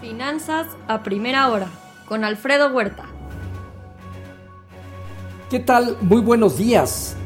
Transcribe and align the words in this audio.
Finanzas 0.00 0.66
a 0.88 1.02
primera 1.02 1.50
hora 1.50 1.68
con 2.06 2.22
Alfredo 2.22 2.68
Huerta. 2.68 3.04
¿Qué 5.48 5.58
tal? 5.58 5.96
Muy 6.02 6.20
buenos 6.20 6.58
días. 6.58 7.16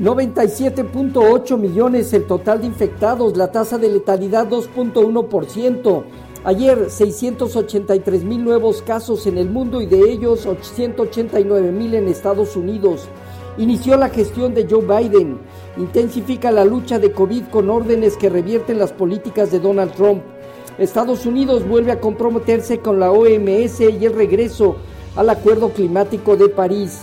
97.8 0.00 1.58
millones 1.58 2.12
el 2.14 2.26
total 2.26 2.62
de 2.62 2.68
infectados, 2.68 3.36
la 3.36 3.52
tasa 3.52 3.76
de 3.76 3.90
letalidad 3.90 4.48
2.1%. 4.48 6.04
Ayer 6.42 6.88
683 6.88 8.24
mil 8.24 8.44
nuevos 8.44 8.80
casos 8.80 9.26
en 9.26 9.36
el 9.36 9.50
mundo 9.50 9.82
y 9.82 9.86
de 9.86 10.10
ellos 10.10 10.46
889 10.46 11.70
mil 11.70 11.94
en 11.94 12.08
Estados 12.08 12.56
Unidos. 12.56 13.08
Inició 13.58 13.98
la 13.98 14.08
gestión 14.08 14.54
de 14.54 14.66
Joe 14.68 14.86
Biden. 14.86 15.38
Intensifica 15.76 16.50
la 16.50 16.64
lucha 16.64 16.98
de 16.98 17.12
COVID 17.12 17.48
con 17.50 17.68
órdenes 17.68 18.16
que 18.16 18.30
revierten 18.30 18.78
las 18.78 18.90
políticas 18.90 19.50
de 19.50 19.60
Donald 19.60 19.92
Trump. 19.92 20.22
Estados 20.80 21.26
Unidos 21.26 21.68
vuelve 21.68 21.92
a 21.92 22.00
comprometerse 22.00 22.78
con 22.78 22.98
la 22.98 23.12
OMS 23.12 23.80
y 23.80 24.06
el 24.06 24.14
regreso 24.14 24.76
al 25.14 25.28
Acuerdo 25.28 25.68
Climático 25.74 26.38
de 26.38 26.48
París. 26.48 27.02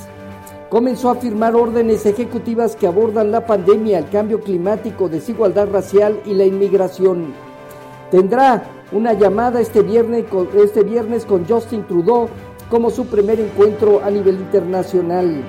Comenzó 0.67 1.11
a 1.11 1.15
firmar 1.15 1.55
órdenes 1.55 2.07
ejecutivas 2.07 2.75
que 2.75 2.87
abordan 2.87 3.29
la 3.29 3.45
pandemia, 3.45 3.99
el 3.99 4.09
cambio 4.09 4.41
climático, 4.41 5.09
desigualdad 5.09 5.69
racial 5.69 6.19
y 6.25 6.33
la 6.33 6.45
inmigración. 6.45 7.35
Tendrá 8.09 8.63
una 8.91 9.13
llamada 9.13 9.61
este 9.61 9.83
viernes, 9.83 10.25
con, 10.25 10.49
este 10.57 10.81
viernes 10.81 11.23
con 11.23 11.45
Justin 11.47 11.85
Trudeau 11.85 12.29
como 12.71 12.89
su 12.89 13.05
primer 13.05 13.39
encuentro 13.39 14.01
a 14.03 14.09
nivel 14.09 14.37
internacional. 14.37 15.43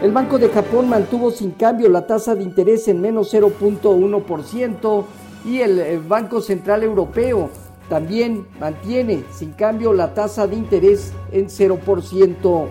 El 0.00 0.12
Banco 0.12 0.38
de 0.38 0.48
Japón 0.48 0.88
mantuvo 0.88 1.32
sin 1.32 1.50
cambio 1.50 1.88
la 1.88 2.06
tasa 2.06 2.36
de 2.36 2.44
interés 2.44 2.86
en 2.86 3.00
menos 3.00 3.34
0.1% 3.34 5.04
y 5.44 5.60
el 5.60 6.00
Banco 6.00 6.40
Central 6.40 6.82
Europeo 6.82 7.50
también 7.88 8.46
mantiene 8.60 9.24
sin 9.30 9.52
cambio 9.52 9.92
la 9.92 10.14
tasa 10.14 10.46
de 10.46 10.56
interés 10.56 11.12
en 11.32 11.46
0%. 11.46 12.66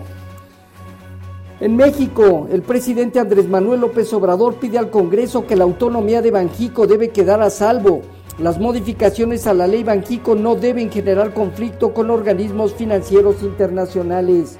En 1.60 1.76
México, 1.76 2.46
el 2.52 2.62
presidente 2.62 3.18
Andrés 3.18 3.48
Manuel 3.48 3.80
López 3.80 4.12
Obrador 4.12 4.54
pide 4.54 4.78
al 4.78 4.90
Congreso 4.90 5.44
que 5.44 5.56
la 5.56 5.64
autonomía 5.64 6.22
de 6.22 6.30
Banjico 6.30 6.86
debe 6.86 7.08
quedar 7.08 7.42
a 7.42 7.50
salvo. 7.50 8.02
Las 8.38 8.60
modificaciones 8.60 9.48
a 9.48 9.54
la 9.54 9.66
ley 9.66 9.82
Banjico 9.82 10.36
no 10.36 10.54
deben 10.54 10.88
generar 10.88 11.34
conflicto 11.34 11.92
con 11.92 12.10
organismos 12.10 12.74
financieros 12.74 13.42
internacionales. 13.42 14.56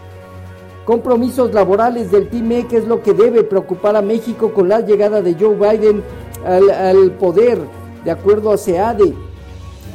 Compromisos 0.85 1.55
laborales 1.55 2.11
del 2.11 2.29
TIMEC 2.29 2.73
es 2.73 2.89
lo 2.89 3.01
que 3.01 3.13
debe 3.13 3.45
preocupar 3.45 3.95
a 3.95 4.03
México 4.03 4.53
con 4.53 4.69
la 4.69 4.81
llegada 4.81 5.23
de 5.23 5.37
Joe 5.39 5.55
Biden 5.55 6.03
al, 6.45 6.69
al 6.69 7.13
poder, 7.13 7.61
de 8.09 8.13
acuerdo 8.13 8.53
a 8.53 8.57
SEADE. 8.57 9.15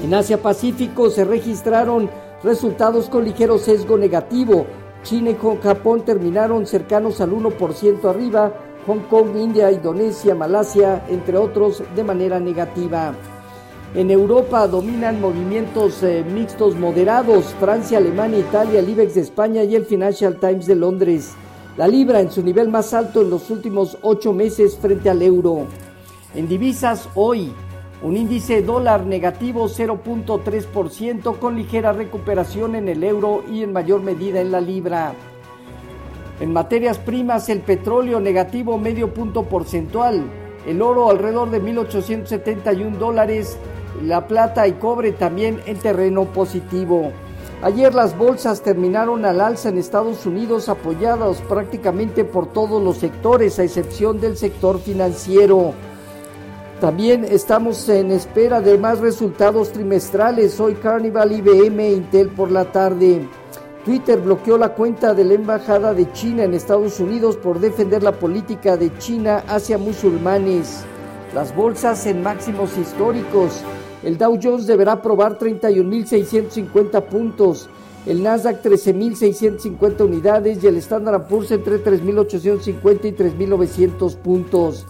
En 0.04 0.14
Asia 0.14 0.40
Pacífico 0.40 1.10
se 1.10 1.26
registraron 1.26 2.12
resultados 2.44 3.10
con 3.10 3.24
ligero 3.24 3.58
sesgo 3.58 3.98
negativo. 3.98 4.68
China 5.02 5.32
y 5.32 5.38
Japón 5.64 6.06
terminaron 6.06 6.68
cercanos 6.68 7.22
al 7.22 7.32
1% 7.32 8.06
arriba, 8.08 8.54
Hong 8.86 9.00
Kong, 9.10 9.36
India, 9.36 9.72
Indonesia, 9.72 10.36
Malasia, 10.36 11.04
entre 11.10 11.38
otros, 11.38 11.82
de 11.96 12.04
manera 12.04 12.40
negativa. 12.40 13.16
En 13.96 14.12
Europa 14.12 14.68
dominan 14.68 15.20
movimientos 15.20 16.04
eh, 16.04 16.24
mixtos 16.24 16.76
moderados, 16.76 17.46
Francia, 17.60 17.98
Alemania, 17.98 18.42
Italia, 18.42 18.80
el 18.80 18.90
IBEX 18.90 19.16
de 19.16 19.22
España 19.22 19.64
y 19.64 19.76
el 19.76 19.86
Financial 19.86 20.40
Times 20.40 20.68
de 20.68 20.76
Londres. 20.76 21.32
La 21.78 21.88
libra 21.88 22.22
en 22.22 22.30
su 22.30 22.44
nivel 22.44 22.70
más 22.70 22.94
alto 22.94 23.24
en 23.24 23.32
los 23.32 23.50
últimos 23.50 23.98
ocho 24.04 24.34
meses 24.34 24.78
frente 24.78 25.10
al 25.10 25.24
euro. 25.24 25.66
En 26.36 26.48
divisas 26.48 27.10
hoy, 27.16 27.52
un 28.04 28.18
índice 28.18 28.62
dólar 28.62 29.06
negativo 29.06 29.70
0.3% 29.70 31.40
con 31.40 31.56
ligera 31.56 31.94
recuperación 31.94 32.76
en 32.76 32.90
el 32.90 33.02
euro 33.02 33.46
y 33.50 33.64
en 33.64 33.72
mayor 33.72 34.02
medida 34.02 34.42
en 34.42 34.52
la 34.52 34.60
libra. 34.60 35.14
En 36.42 36.52
materias 36.52 36.98
primas, 36.98 37.48
el 37.48 37.62
petróleo 37.62 38.20
negativo 38.20 38.78
medio 38.78 39.14
punto 39.14 39.44
porcentual, 39.44 40.26
el 40.68 40.82
oro 40.82 41.10
alrededor 41.10 41.50
de 41.50 41.62
1.871 41.62 42.98
dólares, 42.98 43.58
la 44.04 44.28
plata 44.28 44.68
y 44.68 44.74
cobre 44.74 45.14
también 45.14 45.62
en 45.66 45.78
terreno 45.78 46.26
positivo. 46.26 47.14
Ayer 47.62 47.96
las 47.96 48.18
bolsas 48.18 48.62
terminaron 48.62 49.24
al 49.24 49.40
alza 49.40 49.70
en 49.70 49.78
Estados 49.78 50.26
Unidos 50.26 50.68
apoyados 50.68 51.38
prácticamente 51.48 52.26
por 52.26 52.52
todos 52.52 52.84
los 52.84 52.98
sectores 52.98 53.60
a 53.60 53.64
excepción 53.64 54.20
del 54.20 54.36
sector 54.36 54.82
financiero. 54.82 55.74
También 56.84 57.24
estamos 57.24 57.88
en 57.88 58.12
espera 58.12 58.60
de 58.60 58.78
más 58.78 59.00
resultados 59.00 59.72
trimestrales. 59.72 60.60
Hoy 60.60 60.74
Carnival, 60.74 61.32
IBM, 61.32 61.94
Intel 61.94 62.28
por 62.28 62.52
la 62.52 62.74
tarde. 62.74 63.26
Twitter 63.86 64.20
bloqueó 64.20 64.58
la 64.58 64.74
cuenta 64.74 65.14
de 65.14 65.24
la 65.24 65.36
Embajada 65.36 65.94
de 65.94 66.12
China 66.12 66.44
en 66.44 66.54
Estados 66.54 67.00
Unidos 67.00 67.38
por 67.38 67.62
defender 67.62 68.04
la 68.04 68.12
política 68.12 68.76
de 68.76 68.94
China 68.98 69.46
hacia 69.48 69.78
musulmanes. 69.78 70.84
Las 71.34 71.56
bolsas 71.56 72.06
en 72.06 72.22
máximos 72.22 72.78
históricos. 72.78 73.62
El 74.04 74.18
Dow 74.18 74.38
Jones 74.44 74.68
deberá 74.68 75.02
probar 75.02 75.40
31.650 75.40 77.02
puntos, 77.04 77.70
el 78.06 78.22
Nasdaq 78.22 78.62
13.650 78.62 80.02
unidades 80.02 80.62
y 80.62 80.68
el 80.68 80.76
Standard 80.76 81.30
Poor's 81.30 81.50
entre 81.52 81.82
3.850 81.82 83.06
y 83.06 83.12
3.900 83.14 84.18
puntos. 84.18 84.86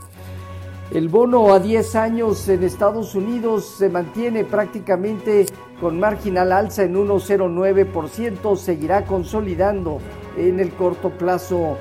El 0.93 1.09
bono 1.09 1.51
a 1.55 1.59
10 1.59 1.95
años 1.95 2.47
en 2.49 2.61
Estados 2.61 3.15
Unidos 3.15 3.65
se 3.65 3.89
mantiene 3.89 4.43
prácticamente 4.45 5.47
con 5.81 5.99
marginal 5.99 6.51
alza 6.51 6.83
en 6.83 6.93
1,09%, 6.93 8.55
seguirá 8.55 9.03
consolidando 9.03 9.97
en 10.37 10.59
el 10.59 10.69
corto 10.73 11.09
plazo. 11.09 11.79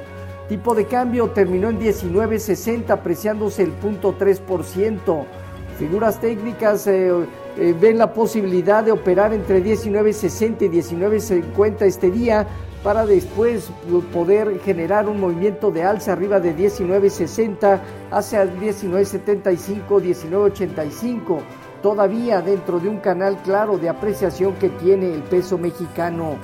Tipo 0.48 0.74
de 0.74 0.86
cambio 0.86 1.28
terminó 1.28 1.68
en 1.68 1.78
19.60, 1.78 2.88
apreciándose 2.88 3.64
el 3.64 3.78
0.3%. 3.78 5.24
Figuras 5.78 6.18
técnicas 6.18 6.86
eh, 6.86 7.10
eh, 7.58 7.74
ven 7.78 7.98
la 7.98 8.14
posibilidad 8.14 8.82
de 8.82 8.92
operar 8.92 9.34
entre 9.34 9.62
19.60 9.62 10.62
y 10.62 10.68
19.50 10.70 11.82
este 11.82 12.10
día 12.10 12.46
para 12.82 13.06
después 13.06 13.70
poder 14.12 14.58
generar 14.60 15.08
un 15.08 15.20
movimiento 15.20 15.70
de 15.70 15.84
alza 15.84 16.12
arriba 16.12 16.40
de 16.40 16.56
19.60 16.56 17.80
hacia 18.10 18.44
19.75, 18.44 19.86
19.85, 19.86 21.38
todavía 21.82 22.40
dentro 22.42 22.80
de 22.80 22.88
un 22.88 22.98
canal 22.98 23.38
claro 23.42 23.78
de 23.78 23.88
apreciación 23.88 24.54
que 24.54 24.68
tiene 24.70 25.14
el 25.14 25.22
peso 25.22 25.58
mexicano. 25.58 26.36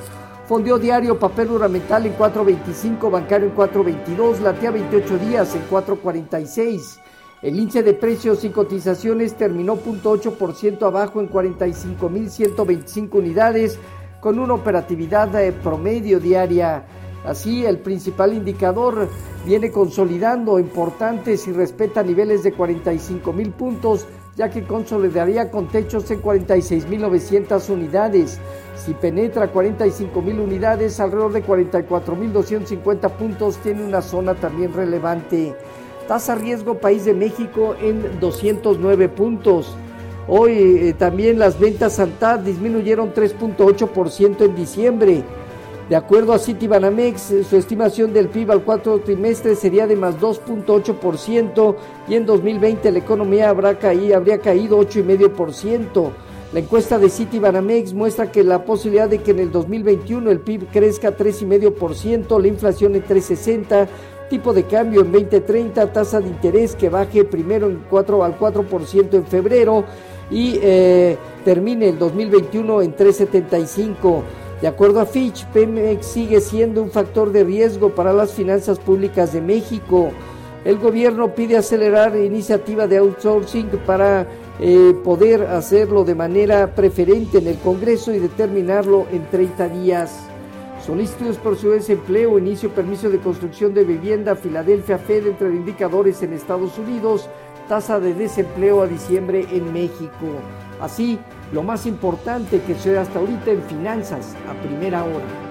Fondeo 0.47 0.79
diario, 0.79 1.19
papel 1.19 1.51
ornamental 1.51 2.07
en 2.07 2.17
4.25, 2.17 3.11
bancario 3.11 3.49
en 3.49 3.57
4.22, 3.57 4.41
latea 4.41 4.71
28 4.71 5.19
días 5.19 5.55
en 5.55 5.69
4.46. 5.69 7.01
El 7.43 7.57
índice 7.57 7.83
de 7.83 7.95
precios 7.95 8.43
y 8.45 8.49
cotizaciones 8.49 9.35
terminó 9.35 9.77
0.8% 9.77 10.83
abajo 10.83 11.21
en 11.21 11.31
45.125 11.31 13.15
unidades 13.15 13.79
con 14.21 14.39
una 14.39 14.55
operatividad 14.55 15.29
de 15.29 15.53
promedio 15.53 16.21
diaria. 16.21 16.85
Así, 17.25 17.65
el 17.65 17.79
principal 17.79 18.33
indicador 18.33 19.09
viene 19.45 19.71
consolidando 19.71 20.59
importantes 20.59 21.47
y 21.49 21.53
respeta 21.53 22.03
niveles 22.03 22.43
de 22.43 22.53
45 22.53 23.33
mil 23.33 23.51
puntos, 23.51 24.07
ya 24.37 24.49
que 24.51 24.65
consolidaría 24.65 25.51
con 25.51 25.69
techos 25.69 26.11
en 26.11 26.23
46.900 26.23 27.71
unidades. 27.71 28.41
Si 28.77 28.95
penetra 28.95 29.49
45 29.49 30.23
mil 30.23 30.39
unidades, 30.39 31.01
alrededor 31.01 31.33
de 31.33 31.45
44.250 31.45 33.11
puntos, 33.11 33.57
tiene 33.59 33.85
una 33.85 34.01
zona 34.01 34.35
también 34.35 34.73
relevante. 34.73 35.55
Tasa 36.07 36.37
riesgo 36.37 36.79
País 36.79 37.05
de 37.05 37.15
México 37.15 37.75
en 37.81 38.21
209 38.21 39.09
puntos. 39.09 39.77
Hoy 40.31 40.53
eh, 40.59 40.93
también 40.93 41.39
las 41.39 41.59
ventas 41.59 41.95
Santar 41.95 42.45
disminuyeron 42.45 43.15
3.8% 43.15 44.45
en 44.45 44.55
diciembre. 44.55 45.25
De 45.89 45.97
acuerdo 45.97 46.35
a 46.35 46.39
Citibanamex, 46.39 47.33
su 47.49 47.57
estimación 47.57 48.13
del 48.13 48.29
PIB 48.29 48.51
al 48.51 48.63
cuarto 48.63 48.99
trimestre 48.99 49.57
sería 49.57 49.87
de 49.87 49.97
más 49.97 50.21
2.8% 50.21 51.77
y 52.09 52.15
en 52.15 52.27
2020 52.27 52.93
la 52.93 52.99
economía 52.99 53.49
habrá 53.49 53.79
caído, 53.79 54.19
habría 54.19 54.39
caído 54.39 54.79
8,5%. 54.79 56.11
La 56.53 56.61
encuesta 56.61 56.99
de 56.99 57.09
Citibanamex 57.09 57.95
muestra 57.95 58.31
que 58.31 58.45
la 58.45 58.65
posibilidad 58.67 59.09
de 59.09 59.23
que 59.23 59.31
en 59.31 59.39
el 59.39 59.51
2021 59.51 60.31
el 60.31 60.41
PIB 60.41 60.67
crezca 60.71 61.17
3,5%, 61.17 62.39
la 62.39 62.49
inflación 62.49 62.95
en 62.95 63.05
3,60%, 63.05 63.89
tipo 64.29 64.53
de 64.53 64.65
cambio 64.65 65.01
en 65.01 65.11
2030, 65.11 65.91
tasa 65.91 66.21
de 66.21 66.29
interés 66.29 66.75
que 66.75 66.91
baje 66.91 67.25
primero 67.25 67.67
en 67.67 67.83
4 67.89 68.25
al 68.25 68.39
4% 68.39 69.15
en 69.15 69.25
febrero 69.25 69.85
y 70.31 70.59
eh, 70.63 71.17
termine 71.45 71.89
el 71.89 71.99
2021 71.99 72.83
en 72.83 72.93
375. 72.93 74.23
De 74.61 74.67
acuerdo 74.67 75.01
a 75.01 75.07
Fitch, 75.07 75.47
Pemex 75.47 76.05
sigue 76.07 76.41
siendo 76.41 76.83
un 76.83 76.91
factor 76.91 77.31
de 77.31 77.45
riesgo 77.45 77.91
para 77.91 78.13
las 78.13 78.33
finanzas 78.33 78.79
públicas 78.79 79.33
de 79.33 79.41
México. 79.41 80.11
El 80.65 80.79
gobierno 80.79 81.35
pide 81.35 81.57
acelerar 81.57 82.17
iniciativa 82.17 82.87
de 82.89 82.99
outsourcing 82.99 83.69
para 83.87 84.27
eh, 84.61 84.93
poder 85.05 85.43
hacerlo 85.43 86.03
de 86.03 86.17
manera 86.17 86.75
preferente 86.75 87.39
en 87.39 87.47
el 87.47 87.59
Congreso 87.59 88.13
y 88.13 88.19
determinarlo 88.19 89.07
en 89.13 89.25
30 89.31 89.69
días. 89.69 90.29
Solicitudes 90.85 91.37
por 91.37 91.57
su 91.57 91.71
desempleo, 91.71 92.39
inicio 92.39 92.71
permiso 92.71 93.09
de 93.09 93.19
construcción 93.19 93.73
de 93.73 93.85
vivienda, 93.85 94.35
Filadelfia 94.35 94.99
Fed 94.99 95.27
entre 95.29 95.49
indicadores 95.49 96.23
en 96.23 96.33
Estados 96.33 96.77
Unidos, 96.79 97.29
tasa 97.69 98.01
de 98.01 98.15
desempleo 98.15 98.83
a 98.83 98.87
diciembre 98.87 99.47
en 99.53 99.73
México. 99.73 100.27
Así, 100.81 101.19
lo 101.53 101.63
más 101.63 101.87
importante 101.87 102.61
que 102.63 102.75
se 102.75 102.99
hasta 102.99 103.19
ahorita 103.19 103.51
en 103.51 103.63
finanzas 103.63 104.35
a 104.49 104.55
primera 104.63 105.05
hora. 105.05 105.48